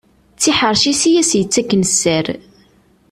D 0.35 0.39
tiḥerci-s 0.41 1.01
i 1.09 1.11
as-yettaken 1.21 1.81
sser. 1.89 2.25